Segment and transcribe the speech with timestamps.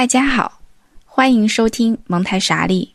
[0.00, 0.62] 大家好，
[1.04, 2.90] 欢迎收听蒙台傻利。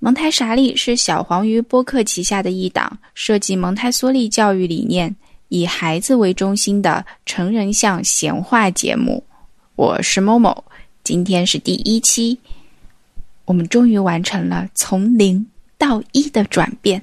[0.00, 5.16] 蒙台傻利是小黄鱼播客旗下的一档涉及蒙台梭利教育理念、
[5.48, 9.24] 以孩子为中心的成人向闲话节目。
[9.76, 10.62] 我是某某，
[11.02, 12.38] 今天是第一期，
[13.46, 15.46] 我们终于完成了从零
[15.78, 17.00] 到一的转变。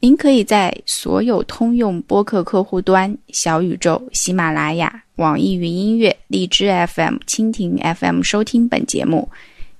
[0.00, 9.28] 您可以在所有通用播客客户端、小宇宙、喜马拉雅、网易云音乐、荔枝 FM、蜻蜓 FM 收听本节目。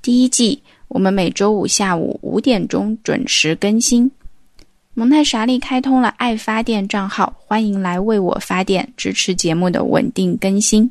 [0.03, 0.62] 第一季。
[0.89, 4.09] 我们每周五下午五点钟准时更新。
[4.95, 10.89] 蒙太莎利开通了爱发电账号，欢迎来为我发电，支持节目的稳定更新。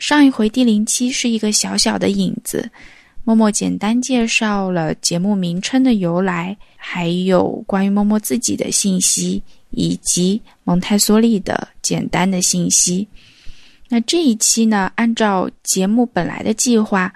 [0.00, 2.68] 上一回第零七是一个小小的影子，
[3.24, 13.06] 默默简单介绍了节目名称的由来，还有关于默默自己的信息，以及蒙台梭利的简单的信息。
[13.88, 17.12] 那这一期呢，按照节目本来的计划。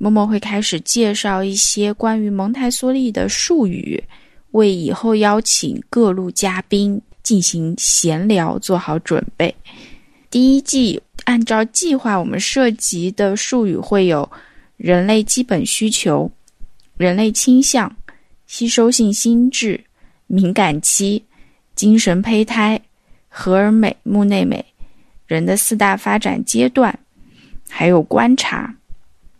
[0.00, 4.00] 默默会开始介绍一些关于蒙台梭利的术语，
[4.52, 9.52] 为以后邀请各路嘉宾进行闲聊做好准备。
[10.30, 14.30] 第一季按照计划，我们涉及的术语会有
[14.78, 16.30] 人类基本需求、
[16.96, 17.94] 人类倾向、
[18.46, 19.78] 吸收性心智、
[20.26, 21.22] 敏感期、
[21.74, 22.80] 精神胚胎、
[23.28, 24.64] 荷尔美、木内美、
[25.26, 26.96] 人的四大发展阶段，
[27.68, 28.74] 还有观察。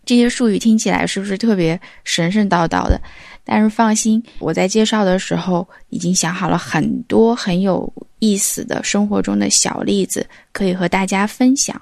[0.04, 3.00] 这些术语听起来是不是特别神神叨叨的？
[3.44, 11.80] 但是放心，我在介绍的时候已经想好了很多很有意思的生活中的小例子，可以和大家分享。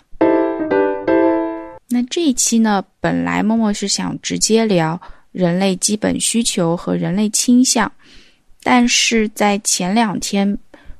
[1.88, 5.00] 那这一期呢，本来默默是想直接聊
[5.32, 7.90] 人类基本需求和人类倾向，
[8.62, 10.58] 但是在前两天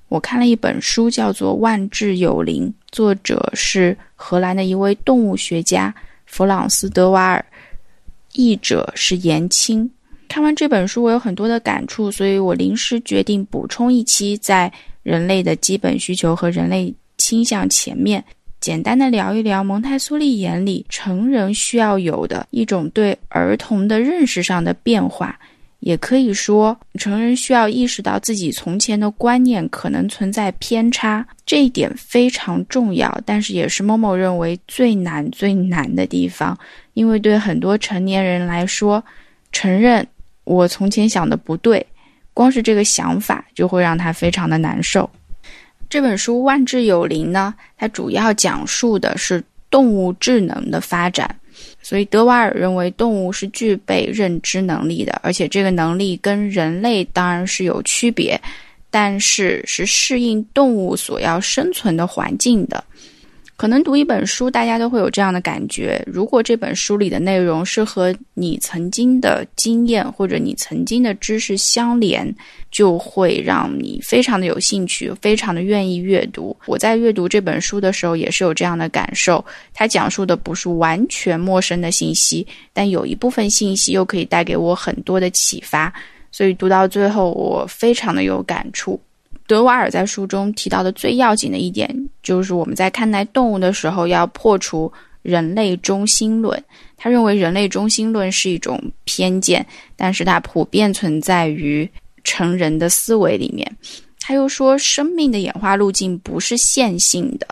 [0.09, 5.95] 我看了一本书，叫做《万智有灵》，作者是荷兰的一位动物学家。
[6.27, 7.45] 弗朗斯·德瓦尔，
[8.33, 9.89] 译者是严青。
[10.29, 18.23] 看完这本书，我有很多的感触，所以我临时决定补充一期，在人类的基本需求和人类倾向前面，
[18.67, 25.39] 简单的聊一聊蒙台梭利眼里成人需要有的一种对儿童的认识上的变化。
[25.79, 36.59] 也可以说，成人需要意识到自己从前的观念可能存在偏差，这一点非常重要，但是也是某某认为最难最难的地方。
[36.95, 39.01] 因为对很多成年人来说，
[39.53, 40.05] 承认
[40.43, 41.87] 我从前想的不对，
[42.35, 45.09] 光是这个想法就会让他非常的难受。
[45.97, 51.35] 这本书《万智有灵》呢，它主要讲述的是动物智能的发展。
[51.81, 58.39] 所以，德瓦尔认为动物是具备认知能力的，而且这个能力跟人类当然是有区别，
[58.91, 62.85] 但是是适应动物所要生存的环境的。
[63.57, 72.35] 可能读一本书，大家都会有这样的感觉：如果这本书里的内容是和你曾经的经验或者你曾经的知识相连，
[72.71, 76.55] 就会让你非常的有兴趣，非常的愿意阅读。
[76.67, 79.43] 我在阅读这本书的时候也是有这样的感受。
[79.73, 85.91] 它讲述的不是完全陌生的信息，但有一部分信息又可以带给我很多的启发。
[86.31, 89.01] 所以读到最后，我非常的有感触。
[89.47, 91.89] 德瓦尔在书中提到的最要紧的一点，
[92.23, 94.93] 就是我们在看待动物的时候，要破除
[95.23, 96.63] 人类中心论。
[96.97, 99.65] 他认为人类中心论是一种偏见，
[99.95, 101.89] 但是它普遍存在于
[102.25, 103.71] 成人的思维里面。
[104.21, 107.47] 他又说，生命的演化路径不是线性的。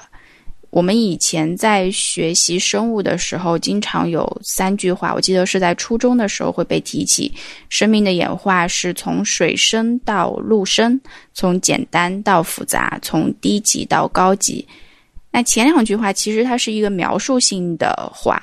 [0.75, 7.33] 我们以前在学习生物的时候，经常有三句话，我记得是在初中的时候会被提起：
[7.69, 11.01] 生命的演化是从水生到陆生，
[11.33, 14.67] 从简单到复杂，从低级到高级。
[15.31, 18.43] 那前两句话其实它是一个描述性的话，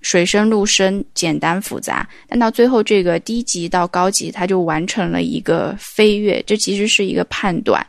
[0.00, 6.42] 水生、陆生、简单、复杂，但到最后这个低级到高级，它就完成了一个飞跃。
[6.44, 7.86] 这其实是一个判断，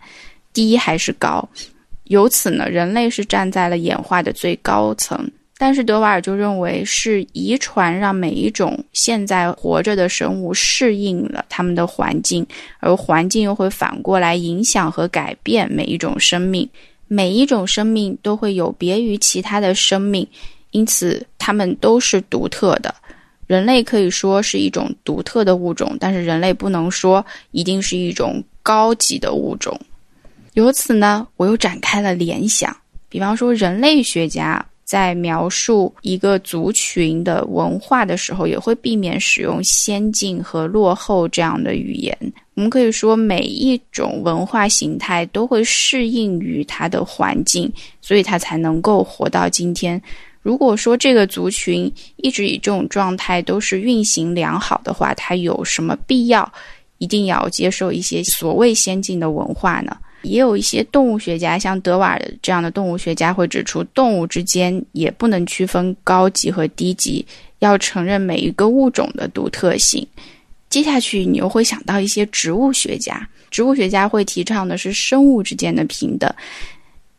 [0.54, 1.50] 低还是高。
[2.10, 12.44] 由此呢，人类是站在了演化的最高层，但是德瓦尔就认为是遗传让每一种现在活着的生物适应了他们的环境，
[12.80, 16.68] 而环境又会反过来影响和改变每一种生命，
[17.08, 20.28] 每一种生命都会有别于其他的生命，
[20.72, 22.94] 因此它们都是独特的。
[23.46, 29.80] 人类可以说是一种独特的物种，但是人类不能说一定是一种高级的物种。
[30.60, 32.76] 由此呢，我又展开了联想。
[33.08, 42.14] 比方说，人类学家在描述一个族群的文化的时候，也会避免使用先进和落后这样的语言。
[42.56, 47.72] 我们可以说，每一种文化形态都会适应于它的环境，
[48.02, 50.02] 所以它才能够活到今天。
[50.42, 56.52] 如果说这个族群一直以这种状态都是运行良好的话，它有什么必要
[56.98, 59.96] 一定要接受一些所谓先进的文化呢？
[60.24, 67.26] 也有一些动物学家，像德瓦尔这样的动物学家会指出，动物之间也不能区分高级和低级，
[67.60, 70.06] 要承认每一个物种的独特性。
[70.70, 76.32] 接下去，你又会想到一些植物学家，植物学家会提倡的是生物之间的平等。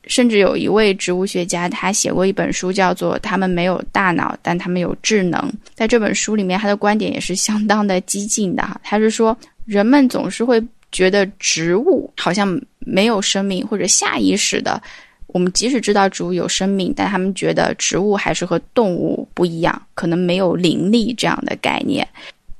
[0.06, 5.41] 甚至有一位植物学家，他写过一本书，叫做《他们没有大脑，但他们有智能》。
[5.75, 8.81] 在这本书里面，他的观点也是相当的激进的哈。
[8.82, 9.37] 他是说，
[9.67, 10.61] 人们总是会
[10.92, 14.81] 觉得植物好像没有生命，或者下意识的，
[15.28, 22.06] 我们即使知道植物有生命，但他们觉得植物还是和动物不一样，可能没有灵力这样的概念。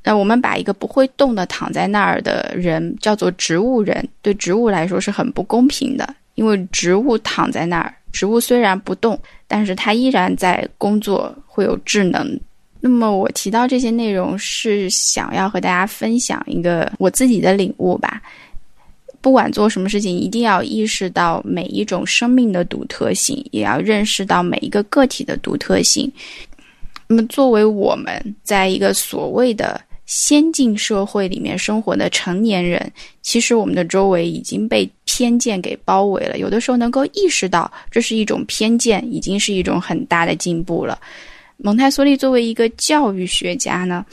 [0.03, 6.15] 那我们把一个不会动的躺在那儿的人叫做植物人，对植物来说是很不公平的。
[6.37, 12.41] 因为植物躺在那儿，植物虽然不动，但是它依然在工作，会有智能。
[12.81, 18.21] 那么我提到这些内容，是想要和大家分享一个我自己的领悟吧。
[19.21, 26.11] 不管做什么事情，一定要意识到每一种生命的独特性，也要认识到每一个个体的独特性。
[27.07, 29.81] 那么，作为我们在一个所谓的。
[30.07, 32.93] 先进社会里面生活的成年人，
[33.23, 36.39] 其实我们的周围已经被偏见给包围了。
[36.39, 40.99] 有的时候能够意识到这是一种偏见，已经是一种很大的进步了。
[41.63, 44.05] 蒙台梭利作为一个教育学家呢，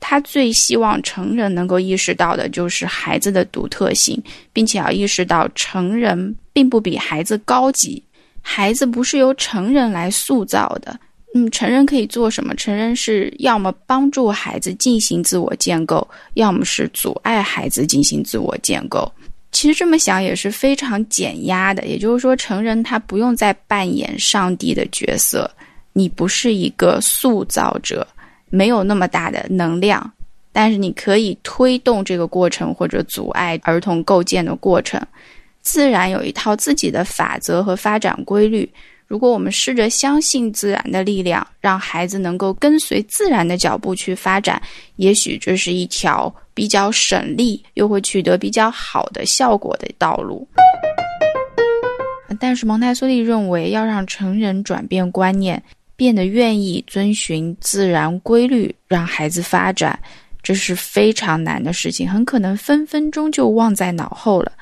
[0.00, 4.22] 他最希望成人能够意识到的就是孩子的独特性，
[4.52, 8.02] 并且要意识到成人并不比孩子高级，
[8.40, 10.98] 孩子不是由成人来塑造的。
[11.34, 12.54] 嗯，成人可以做什么？
[12.54, 19.10] 成人是要么帮助孩子进行自我建构，要么是阻碍孩子进行自我建构。
[19.50, 21.86] 其实这么想也是非常减压的。
[21.86, 25.50] 也就是说，成人他不用再扮演上帝的角色，
[25.94, 28.06] 你不是一个塑造者，
[28.50, 30.12] 没有那么大的能量，
[30.52, 35.00] 但是你可以推动这个过程或者阻碍儿童构建的过程。
[35.62, 38.70] 自然有一套自己的法则和发展规律。
[39.06, 44.60] 如果我们试着相信自然的力量，让孩子能够跟随自然的脚步去发展，
[44.96, 50.46] 也许这是一条比较省力又会取得比较好的效果的道路。
[52.40, 55.62] 但是蒙台梭利认为，要让成人转变观念，
[55.96, 59.98] 变得愿意遵循自然规律，让孩子发展，
[60.42, 64.52] 这是非常难的事情，很可能分分钟就忘在脑后了。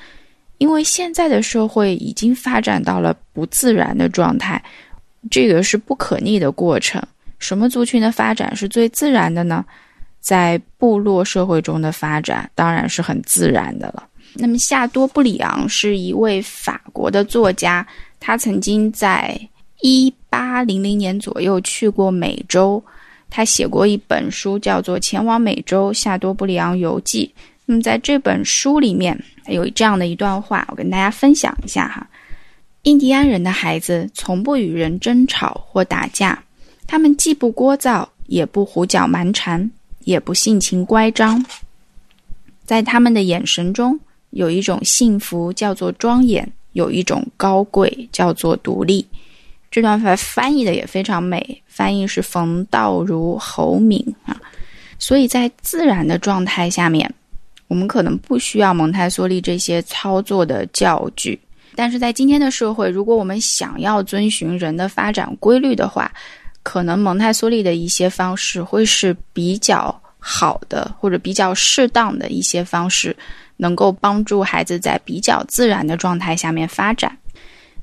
[0.58, 4.62] 因为现在的社会已经发展到了不自然的状态，
[5.30, 7.02] 这个是不可逆的过程。
[7.38, 9.64] 什么族群的发展是最自然的呢？
[10.20, 14.06] 在部落社会中的发展当然是很自然的了。
[14.34, 17.84] 那么夏多布里昂是一位法国的作家，
[18.20, 19.36] 他曾经在
[19.82, 22.82] 一八零零年左右去过美洲，
[23.28, 27.30] 他写过一本书叫做《前往美洲：夏多布里昂游记》。
[27.66, 29.22] 那么在这本书里面。
[29.48, 32.06] 有这样的一段话，我跟大家分享一下哈。
[32.84, 36.40] 印第安人的孩子从不与人争吵或打架，
[36.86, 39.68] 他们既不聒噪，也不胡搅蛮缠，
[40.04, 41.44] 也不性情乖张。
[42.64, 43.98] 在他们的眼神中，
[44.30, 49.04] 有一种幸福叫做庄严，有一种高贵叫做独立。
[49.72, 54.40] 这段话翻译的也非常美，翻译是冯道如、侯敏啊。
[55.00, 57.12] 所以在自然的状态下面。
[57.68, 61.40] 我们可能不需要蒙台梭利这些操作的教具，
[61.74, 66.12] 但是在今天的社会，如果我们想要遵循人的发展规律的话，
[66.62, 73.16] 可能蒙台梭利的一些方式会是比较好的，或者比较适当的一些方式，
[73.56, 77.16] 能够帮助孩子在比较自然的状态下面发展。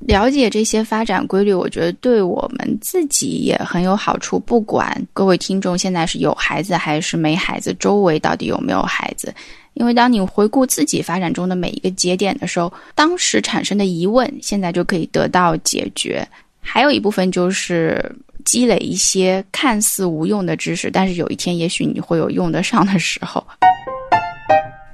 [0.00, 4.38] 了解这些发展规律，我觉得对我们自己也很有好处。
[4.38, 9.32] 不管各位听众现在是有孩子还是没孩子，周围到底有没有孩子。
[9.74, 16.26] 因为当你回顾自己发展中的每一个节点的时候，当时产生的疑问，现在就可以得到解决。
[16.60, 18.02] 还有一部分就是
[18.44, 23.46] 积累一些看似无用的知识，但是有一天也许你会有用得上的时候。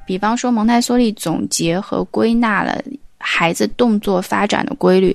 [0.05, 2.81] 比方说，蒙台梭利总结和归纳了
[3.29, 5.15] 孩子动作发展的规律，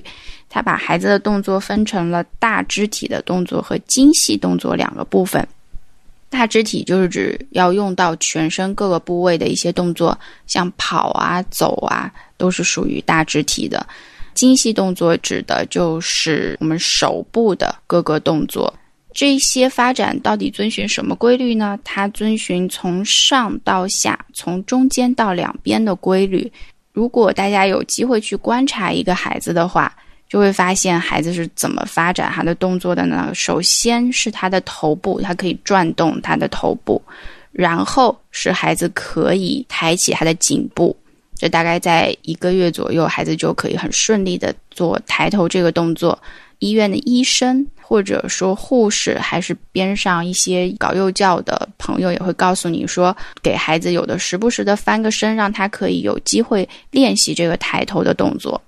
[0.50, 5.48] 他把孩子的动作分成了大肢体的动作和精细动作两个部分。
[6.28, 13.86] 大肢体就是指要用到全身各个部位的一些动作，像跑啊、走啊，都是属于大肢体的。
[14.34, 18.72] 精细动作指的就是我们手部的各个动作。
[19.14, 21.78] 这些发展到底遵循什么规律呢？
[21.84, 26.50] 它遵循从上到下、从中间到两边的规律。
[26.92, 29.94] 如果大家有机会去观察一个孩子的话，
[30.28, 33.30] 就会发现孩子是怎么发展他的动作的呢？
[33.34, 37.00] 首先是他的头部，他可以转动他的头部，
[37.50, 40.96] 然后是孩子可以抬起他的颈部。
[41.34, 46.18] 这大概在一个月左右，孩子就可以很顺利的做抬头这个动作。
[46.62, 58.60] 医院的医生或者说护士，还是边上一些搞幼教的朋友，也会告诉你说，给孩子有的时不时的翻个身，让他可以有机会练习这个抬头的动作。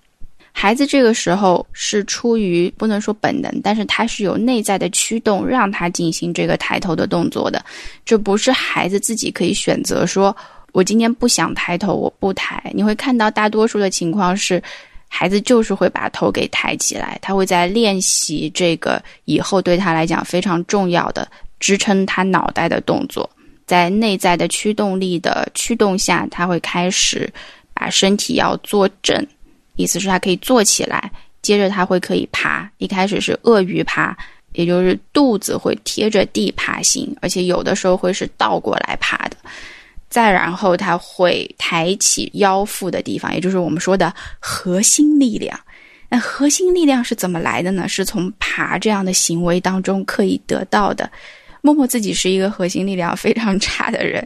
[0.50, 7.64] 孩子这个时候是出于不能说本能，但是他是有内在的驱动，让他进行这个抬头的动作的。
[8.04, 10.36] 这不是孩子自己可以选择说，
[10.72, 12.70] 我今天不想抬头，我不抬。
[12.74, 14.62] 你会看到大多数的情况是，
[15.16, 21.26] 孩子就是会把头给抬起来，他会在练习这个以后对他来讲非常重要的
[21.60, 23.30] 支撑他脑袋的动作，
[23.64, 27.32] 在内在的驱动力的驱动下，他会开始
[27.72, 29.24] 把身体要坐正。
[29.76, 31.08] 意思是他可以坐起来，
[31.42, 32.68] 接着他会可以爬。
[32.78, 34.16] 一开始是鳄鱼爬，
[34.54, 39.36] 也就是肚子会贴着地爬行，而且有的时候会是倒过来爬的。
[40.14, 45.58] 再然后，它会抬起腰腹的地方，也就是我们说的核心力量。
[46.08, 47.88] 那核心力量是怎么来的呢？
[47.88, 51.10] 是从爬这样的行为当中可以得到的。
[51.62, 54.24] 默默自己是一个核心力量非常差的人，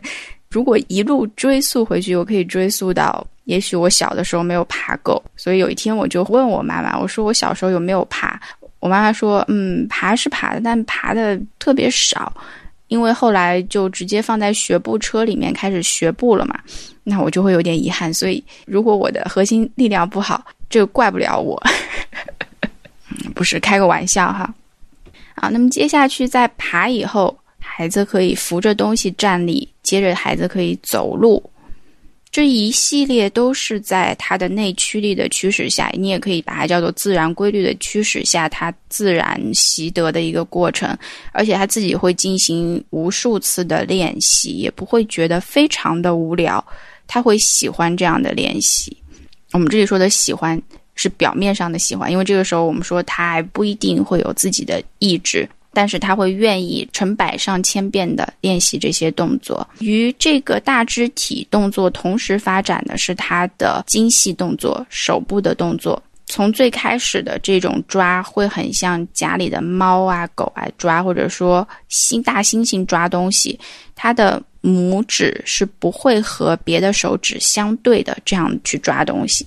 [0.50, 3.26] 如果一路追溯回去，我可以追溯到。
[3.44, 8.38] 也许我小的时候没有爬够，所以有一天我就问我妈妈，我说我小时候有没有爬？
[8.78, 12.30] 我妈妈说，嗯，爬是爬的，但爬的特别少，
[12.88, 16.58] 因为后来就直接放在学步车里面开始学步了嘛。
[17.04, 18.12] 那我就会有点遗憾。
[18.12, 21.62] 所以如果我的核心力量不好，这怪不了我。
[23.34, 24.52] 不是开个玩笑哈。
[25.36, 31.42] 啊，那么接下去在爬以后，孩子可以扶着东西站立，接着孩子可以走路。
[32.30, 40.96] 这一系列都是在它的内驱力的驱使下，你也可以把它叫做自然规律的驱使下，它自然习得的一个过程。
[41.32, 46.64] 而且他自己会进行无数次的练习，也不会觉得非常的无聊。
[47.06, 48.94] 他会喜欢这样的练习。
[49.52, 50.60] 我们这里说的喜欢
[50.94, 55.48] 是表面上的喜欢，因为这个时候我们说他还不一定会有自己的意志。
[55.72, 59.66] 但是他会愿意成百上千遍的练习这些动作。
[59.80, 66.02] 与这个大肢体动作同时发展的是他的精细动作，手部的动作。
[66.26, 73.58] 从最开始的这种抓，会很像家里的猫啊、狗啊抓，或者说猩大猩猩抓东西，
[73.94, 79.46] 他的拇指是不会和别的手指相对的，这样去抓东西。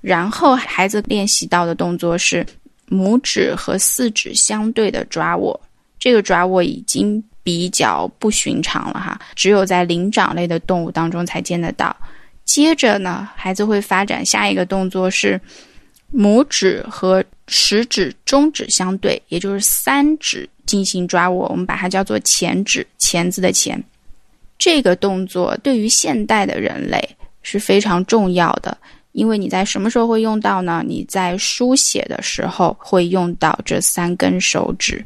[0.00, 2.46] 然后孩子练习到的动作是。
[2.92, 5.58] 拇指和四指相对的抓握，
[5.98, 11.96] 这个抓握已经比较不寻常了哈，只有在灵长类的动物当中才见得到。
[12.44, 15.40] 接着呢，孩子会发展下一个动作是
[16.12, 23.82] 拇指和食指、中指相对，也就是三指进行抓握，我们把它叫做钳指，钳子的钳。
[24.58, 28.76] 这个动作对于现代的人类是非常重要的。
[29.12, 30.82] 因为你在什么时候会用到呢？
[30.86, 35.04] 你在书写的时候会用到这三根手指。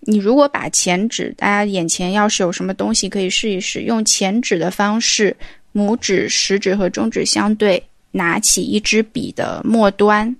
[0.00, 5.36] 你如果把前指，大家眼前要是有什么东西，可以试一试，用前指的方式，
[5.74, 10.34] 拇指、食指和中指相对，拿起一支笔的末端，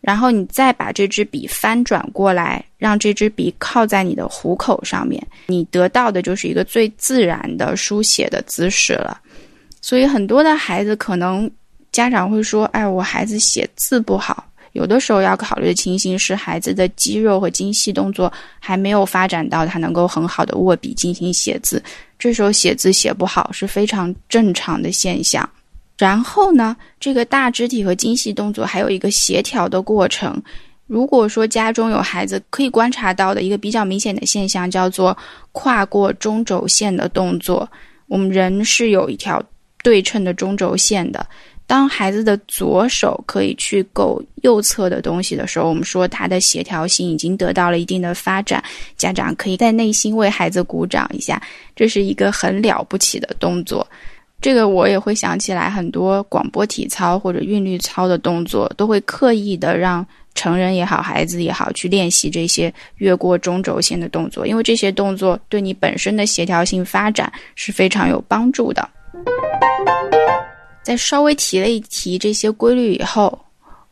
[0.00, 9.18] 然后你再把这支笔翻转过来，让这支笔靠在你的虎口上面，你得到的就是一个最自然的书写的姿势了。
[9.80, 11.50] 所以很多的孩子可能。
[11.92, 21.82] 家长会说：“哎，我孩子写字不好。”有的时候要考虑的情形是，孩子的肌肉和精细动作还没有发展到他能够很好的握笔进行写字。
[22.18, 25.48] 这时候写字写不好是非常正常的现象。
[25.96, 30.40] 然后呢，这个大肢体和精细动作还有一个协调的过程。
[30.86, 35.16] 如果说家中有孩子，可以观察到的一个比较明显的现象叫做
[35.52, 37.68] 跨过中轴线的动作。
[38.06, 39.42] 我们人是有一条
[39.82, 41.26] 对称的中轴线的。
[41.68, 48.64] 当孩子的左手可以去够右侧的东西的时候，我们说他的协调性已经得到了一定的发展。
[48.96, 51.40] 家长可以在内心为孩子鼓掌一下，
[51.76, 53.86] 这是一个很了不起的动作。
[54.40, 68.88] 这个我也会想起来，很多广播体操或者韵律操的动作，都会刻意的让成人也好，孩子也好去练习这些越过中轴线的动作，因为这些动作对你本身的协调性发展是非常有帮助的。
[70.88, 73.38] 在稍微提了一提这些规律以后，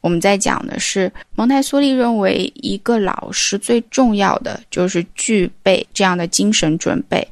[0.01, 7.29] 我们在讲的是蒙台梭利认为一个老师最重要的就是具备这样的精神准备，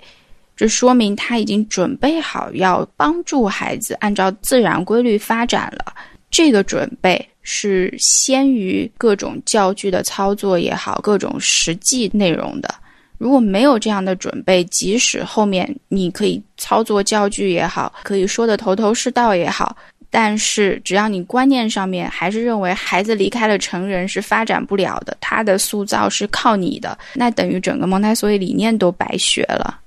[0.54, 5.94] 这说明他已经准备好要帮助孩子按照自然规律发展了。
[6.30, 12.68] 这个准备是先于各种教具的操作也好，各种实际内容的。
[13.18, 19.76] 如果没有这样的准备，即使后面你可以操作教具也好，可以说的头头是道也好，
[20.10, 29.80] 但是只要你观念上面还是认为孩子离开了成人是发展不了的，他的塑造是靠你的，那等于整个蒙台梭利理念都白学了。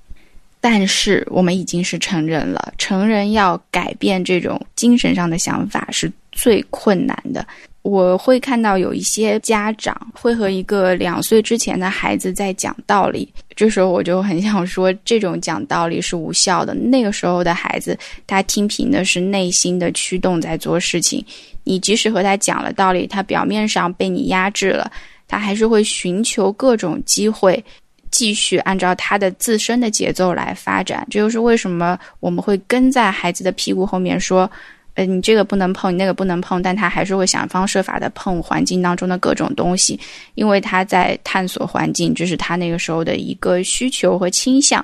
[0.59, 7.45] 但是我们已经是成人了，成人要改变这种精神上的想法是最困难的。
[7.87, 16.73] 我会看到有一些家长会和一个两岁之前的孩子在讲道理，这时候我就很想说，这种讲道理是无效的。
[16.73, 21.23] 那个时候的孩子，他听凭的是内心的驱动在做事情。
[21.63, 24.91] 你即使和他讲了道理，他表面上被你压制了，
[25.25, 27.63] 他还是会寻求各种机会，
[28.11, 31.07] 继续按照他的自身的节奏来发展。
[31.09, 34.51] 这就是为什么我们会跟在孩子的屁股后面说。
[34.97, 39.99] 呃，你这个不能碰，你那个不能碰，但他还是会想方设法的碰环境当中的各种东西，
[40.33, 44.83] 因为他在探索环境，这是他那个时候的一个需求和倾向，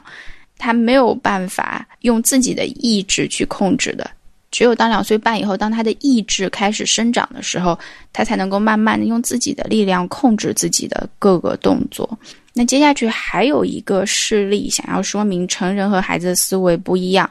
[0.59, 4.07] 他没有办法用自己的意志去控制的，
[4.51, 7.75] 只有当两岁半以后，当他的意志开始生长的时候，
[8.13, 12.07] 他才能够慢慢的用自己的力量控制自己的各个动作。
[12.53, 17.27] 那接下去还有一个事例，想要说明成人和孩子的思维不一样。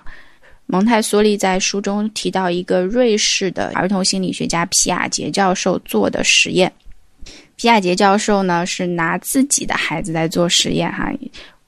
[0.72, 6.72] 蒙台梭利在书中提到一个瑞士的儿童心理学家皮亚杰教授做的实验。
[7.56, 11.12] 皮亚杰教授呢是拿自己的孩子在做实验哈。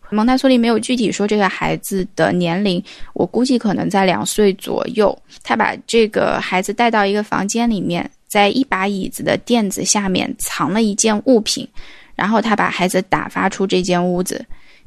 [0.08, 2.82] 蒙台梭利没有具体说这个孩子的年龄，
[3.12, 5.14] 我估计可能在两岁左右。
[5.42, 11.68] 他把这个孩子带到一个房间里面，在一把椅子的垫子下面藏了一件物品，
[12.14, 14.42] 然后他把孩子打发出这间屋子。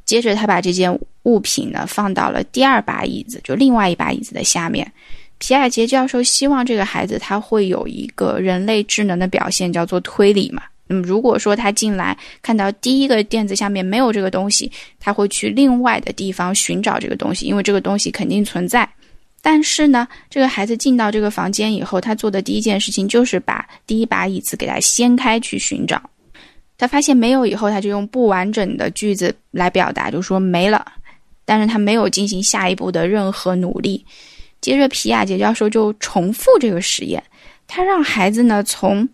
[0.08, 4.90] 接着，他把这件物品呢放到了第二把椅子，就另外一把椅子的下面。
[5.36, 10.62] 皮亚杰教授希望这个孩子他会有一个人类智能的表现，叫做推理嘛。
[10.86, 18.88] 那么，如果说他进来看到第一个垫子下面没有这个东西，他会去另外的地方寻找这个东西，因为这个东西肯定存在。
[19.42, 26.00] 但是呢，这个孩子进到这个房间以后，他做的第一件事情就是把第一把椅子给他掀开去寻找。
[26.78, 30.92] 他发现没有以后，他就用不完整的句子来表达，就说没了。
[31.44, 34.04] 但是他没有进行下一步的任何努力。
[34.60, 37.22] 接着，皮亚杰教授就重复这个实验，
[37.66, 39.08] 他让孩子呢从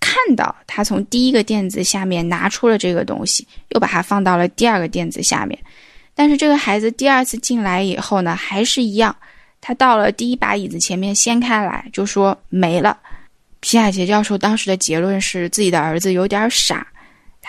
[0.00, 5.58] 看到他从第一个垫子下面拿出了这个东西，又把它放到了第二个垫子下面。
[6.14, 9.14] 但是这个孩子第二次进来以后呢，还是一样，
[9.60, 12.98] 他到了第一把椅子前面掀开来，就说没了。
[13.60, 16.86] 皮亚杰教授当时的结论是自己的儿子有点傻。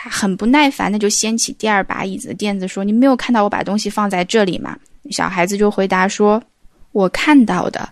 [0.02, 4.78] 他很不耐烦的就掀起第二把椅子的垫子说：“你没有看到我把东西放在这里吗？”
[5.12, 6.42] 小孩子就回答说
[6.94, 7.90] ：“我看到的。”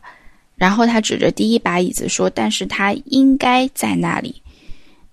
[0.55, 4.41] 然后他指着第一把椅子说：“但是他应该在那里。”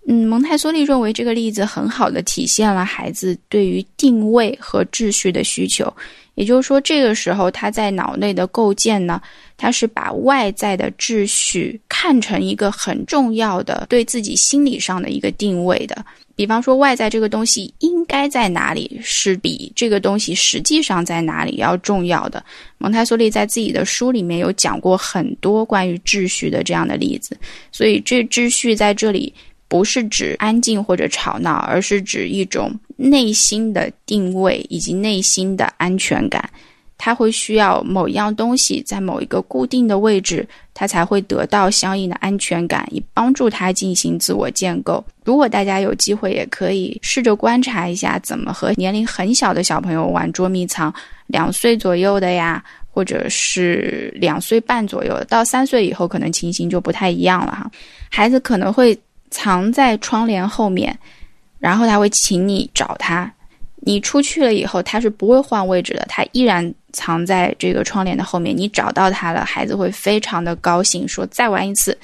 [0.07, 5.91] 嗯，蒙台梭利认为这个例子很好的体现了孩子对于定位和秩序的需求。
[6.35, 9.23] 也就是说，这个时候他在脑内的构建呢，
[9.57, 16.05] 他是把外在的秩序看成一个很重要的对自己心理上的一个定位的。
[16.37, 22.45] 比方说，外在这个东西应该在哪里，是比这个东西实际上在哪里要重要的。
[22.79, 27.39] 蒙台梭利在自己的书里面有讲过很多关于秩序的这样的例子，
[27.71, 29.33] 所以这秩序在这里
[29.75, 36.49] 不是指安静或者吵闹，而是指一种内心的定位以及内心的安全感。
[36.97, 45.05] 他会需要某一样东西在某一个固定的位置，他才会得到相应的安全感，以帮助他进行自我建构。
[45.25, 50.95] 如果大家有机会，也可以试着观察一下，怎么和年龄很小的小朋友玩捉迷藏，
[51.27, 57.69] 两岁左右的呀，或者是两岁半左右，到三岁以后，可能情形就不太一样了哈。
[58.09, 58.97] 孩子可能会
[59.35, 60.97] 藏在窗帘后面，
[61.59, 63.29] 然后他会请你找他。
[63.87, 66.73] 你出去了以后，他是不会换位置的，他依然。
[66.97, 71.99] 藏在这个窗帘的后面，你找到他了，孩子会非常的高兴，说再玩一次，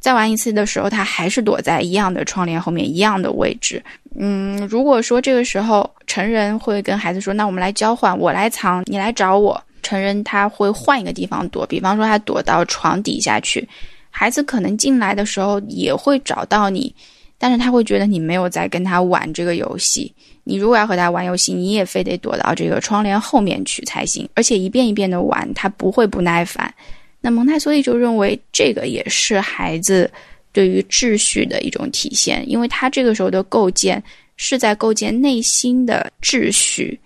[0.00, 3.80] 再玩一次的时候，他还是躲在一样的窗帘后面，一样的位置。
[4.18, 9.62] 嗯，如果说这个时候成人会跟孩子说，那我们来交换，我来藏，你来找我。
[9.80, 13.68] 成人他会换一个地方躲，比方说他躲到床底下去，
[14.14, 16.94] 孩子可能进来的时候也会找到你，
[17.38, 20.12] 但是他会觉得你没有在跟他玩这个游戏。
[20.44, 26.72] 你如果要和他玩游戏，你也非得躲到这个窗帘后面去才行，而且一遍一遍的玩，他不会不耐烦。
[27.20, 30.10] 那蒙台梭利就认为这个也是孩子
[30.52, 34.02] 对于秩序的一种体现，因为他这个时候的构建
[34.36, 36.98] 是在构建内心的秩序，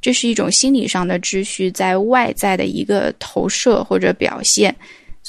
[0.00, 4.74] 这是一种心理上的秩序在外在的一个投射或者表现，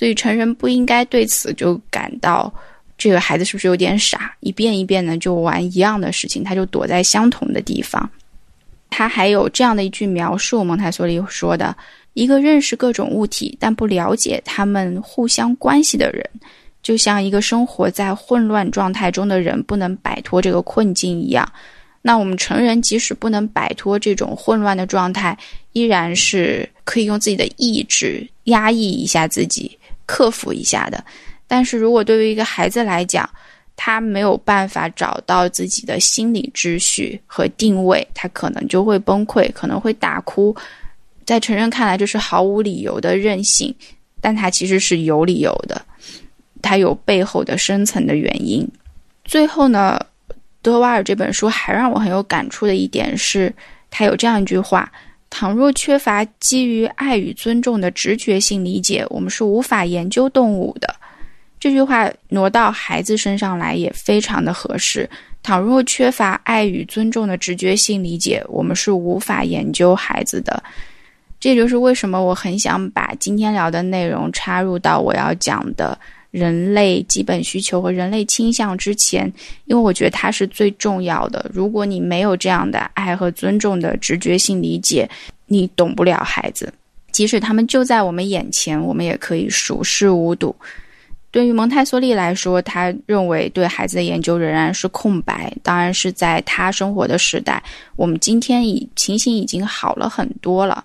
[0.04, 2.54] 所以成人不应该对此就感到。
[2.98, 8.10] 这个孩子是不是有点傻，一遍一遍的就玩一样的事情，他就躲在相同的地方。
[8.89, 11.74] 他还有这样的一句描述，蒙台梭利说的
[12.16, 16.30] ：“一个认识各种物体但不了解他们互相关系的人，
[16.82, 21.50] 就像一个生活在混乱状态中的人不能摆脱这个困境一样。
[22.02, 25.38] 那我们成人即使不能摆脱这种混乱的状态，
[25.72, 31.04] 依然是可以用自己的意志压抑一下自己，克服一下的。
[31.48, 33.30] 但是如果对于一个孩子来讲，
[33.76, 40.56] 他没有办法找到自己的心理秩序和定位，他可能就会崩溃，可能会大哭。
[41.26, 43.74] 在成人看来，这是毫无理由的任性，
[44.22, 45.82] 但他其实是有理由的，
[46.62, 48.68] 他有背后的深层的原因。
[49.26, 50.00] 最后呢，
[50.62, 53.54] 德瓦尔这本书还让我很有感触的一点是，
[53.89, 54.92] 他有这样一句话：
[55.34, 60.96] 倘若缺乏基于爱与尊重的直觉性理解，我们是无法研究动物的。
[61.60, 65.10] 这句话挪到孩子身上来也非常的合适。
[65.41, 70.62] 倘若缺乏爱与尊重的直觉性理解，我们是无法研究孩子的。
[71.39, 75.98] 这就是为什么我很想把今天聊的内容插入到我要讲的
[76.34, 79.32] 人类基本需求和人类倾向之前，
[79.65, 81.48] 因为我觉得它是最重要的。
[81.54, 85.08] 如果你没有这样的爱和尊重的直觉性理解，
[85.46, 86.74] 你懂不了孩子。
[87.12, 90.56] 即使他们就在我们眼前，我们也可以熟视无睹。
[91.30, 95.56] 对于蒙台梭利来说，他认为对孩子的研究仍然是空白。
[95.62, 97.62] 当然是在他生活的时代，
[97.96, 100.84] 我们今天已情形已经好了很多了。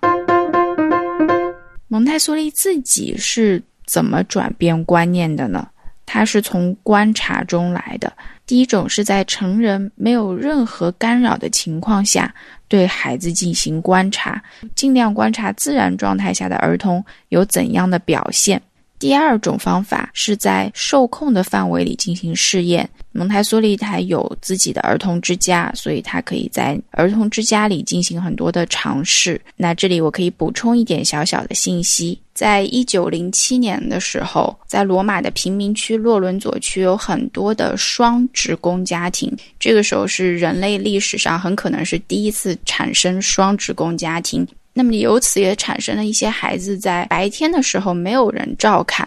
[1.87, 3.59] 蒙台梭利自己是
[3.89, 5.67] 怎么转变观念的呢？
[6.05, 8.11] 它是从观察中来的。
[8.45, 12.33] 第一种是在成人没有任何干扰的情况下，
[12.67, 14.41] 对孩子进行观察，
[14.75, 18.61] 尽量观察自然状态下的儿童有怎样的表现。
[18.99, 22.87] 第二种方法是在受控的范围里进行试验。
[23.11, 29.41] 蒙台梭利他有自己的儿童之家，所以他可以在儿童之家里进行很多的尝试。
[29.55, 39.35] 那这里我可以补充一点小小的信息：在一九零七年的时候，在罗马的贫民区洛伦佐区有很多的双职工家庭。
[39.59, 44.47] 这个时候是人类历史上很可能是第一次产生双职工家庭。
[44.79, 49.05] 那么由此也产生了一些孩子在白天的时候没有人照看，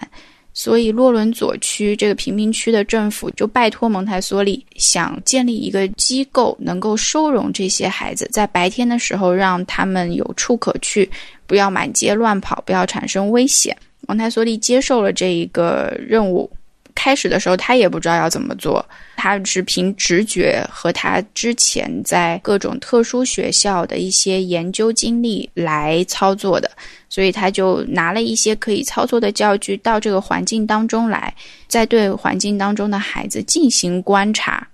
[0.53, 11.11] 所以洛伦佐区这个贫民区的政府就拜托蒙台梭利想建立一个机构，能够收容这些孩子，在白天的时候让他们有处可去，
[11.47, 13.75] 不要满街乱跑，不要产生危险。
[14.07, 16.51] 蒙台梭利接受了这一个任务。
[16.95, 18.85] 开始的时候，他也不知道要怎么做，
[19.17, 26.71] 他是凭直觉和他之前在各种特殊学校的一些研究经历来操作的，
[27.09, 31.35] 所以他就拿了一些可以操作的教具到这个环境当中来，
[31.67, 34.67] 再对环境当中的孩子进行观察。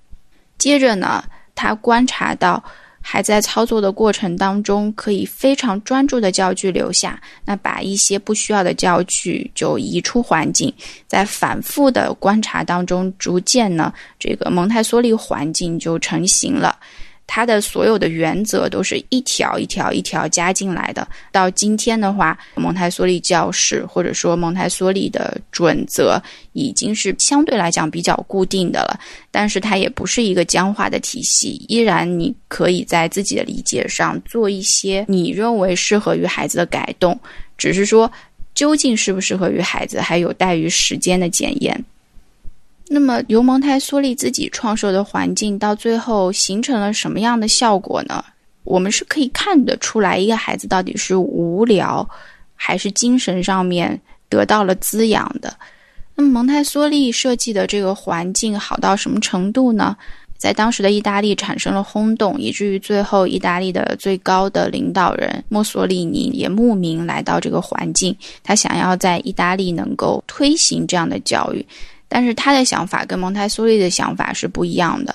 [0.58, 2.62] 接着呢，他观察到。
[3.10, 10.70] 还在操作的过程当中，可以非常专注的教具留下，那把一些不需要的教具就移出环境。
[11.06, 16.78] 在反复的观察当中，逐渐呢，这个蒙台梭利环境就成型了。
[17.28, 21.06] 它的所有的原则都是一条一条一条加进来的。
[21.30, 26.20] 到今天的话，蒙台梭利教室或者说蒙台梭利的准则
[26.54, 28.98] 已经是相对来讲比较固定的了。
[29.30, 37.16] 但是它也不是一个僵化的体系，依然你可以在自己的理解上做一些你认为适合于孩子的改动。
[37.58, 38.10] 只是说，
[38.54, 41.84] 究竟适不适合于孩子，还有待于时间的检验。
[42.90, 48.24] 那么，由蒙台梭利自己创设的环境，到最后形成了什么样的效果呢？
[48.64, 52.08] 我们是可以看得出来，一个孩子到底是无聊，
[52.54, 55.54] 还是精神上面得到了滋养的。
[56.14, 59.96] 那么，蒙台梭利设计的这个环境好到什么程度呢？
[60.38, 71.66] 在当时的意大利产生了轰动，以至于最后意大利的最高的领导人墨索里尼也慕名来到这个环境，他想要在意大利能够推行这样的教育。
[72.08, 75.14] 但是他的想法跟蒙台梭利的想法是不一样的。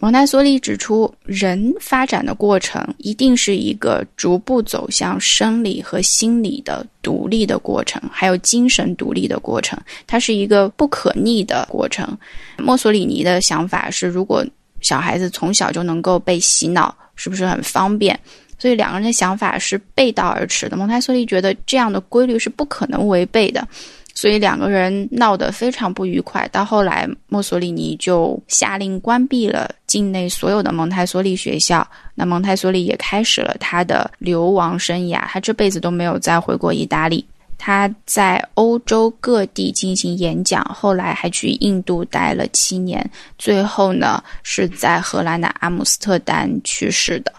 [0.00, 12.18] 蒙台梭利指出，人发展的过程一定是一个逐步走向生理和心理的独立的过程，还有精神独立的过程，它是一个不可逆的过程。
[12.58, 14.44] 墨索里尼的想法是，如果
[14.80, 18.18] 小孩子从小就能够被洗脑，是不是很方便？
[18.58, 20.76] 所以两个人的想法是背道而驰的。
[20.76, 23.66] 蒙台梭利觉得这样的规律是不可能违背的。
[24.14, 31.86] 所以两个人闹得非常不愉快，到后来墨索里尼就下令关闭了境内所有的蒙台梭利学校。
[32.14, 37.24] 那蒙台梭利也开始了他的流亡生涯，他这辈子都没有再回过意大利。
[37.64, 47.32] 他在欧洲各地进行演讲，后来还去印度待了七年，最后呢是在荷兰的阿姆斯特丹去世的。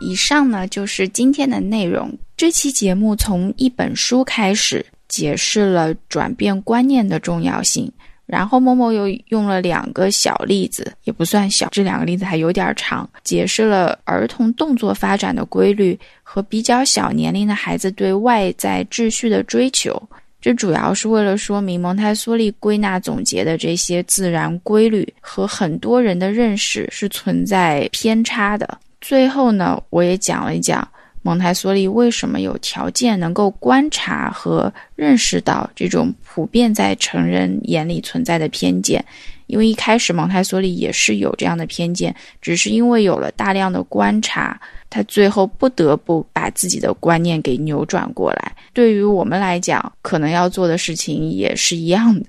[0.00, 2.12] 以上呢就是今天的内容。
[2.36, 7.90] 这期节目从一本书开始，解释了转变观念的重要性。
[8.26, 19.96] 然后某某又用了两个小例子，也不算小，这两个例子还有点长，解释了儿童动作发展的规律和比较小年龄的孩子对外在秩序的追求。
[20.40, 28.76] 这主要是为了说明蒙台梭利归纳总结的这些自然规律和很多人的认识是存在偏差的。
[29.00, 30.86] 最后呢，我也讲了一讲。
[31.26, 39.04] 蒙台梭利为什么有条件能够观察和认识到这种普遍在成人眼里存在的偏见？
[39.48, 44.56] 因为一开始蒙台梭利也是有这样的偏见，只是因为有了大量的观察，
[44.88, 48.54] 他最后不得不把自己的观念给扭转过来。
[48.72, 52.26] 对于我们来讲，可能要做的事情也是一样的，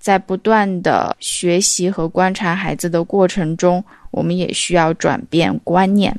[0.00, 6.18] 在不断的学习和观察孩子的过程中，我们也需要转变观念。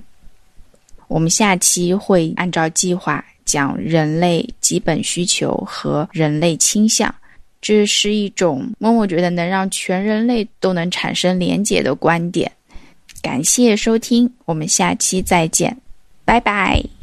[1.11, 7.13] 我们下期会按照计划讲人类基本需求和人类倾向，
[7.61, 12.49] 这是一种默默觉得能让全人类都能产生连结的观点。
[13.21, 15.77] 感谢收听，我们下期再见，
[16.23, 17.00] 拜拜。